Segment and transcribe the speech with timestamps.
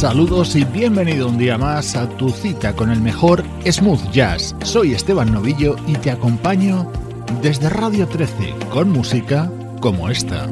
[0.00, 4.56] Saludos y bienvenido un día más a tu cita con el mejor smooth jazz.
[4.64, 6.90] Soy Esteban Novillo y te acompaño
[7.42, 10.48] desde Radio 13 con música como esta.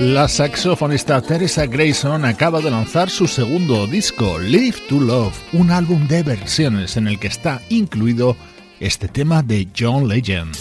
[0.00, 6.08] La saxofonista Teresa Grayson acaba de lanzar su segundo disco, Live to Love, un álbum
[6.08, 8.34] de versiones en el que está incluido
[8.80, 10.56] este tema de John Legend.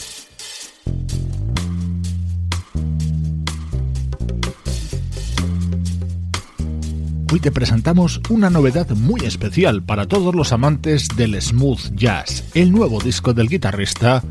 [7.32, 12.74] Hoy te presentamos una novedad muy especial para todos los amantes del smooth jazz, el
[12.74, 14.22] nuevo disco del guitarrista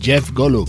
[0.00, 0.68] Jeff Golub.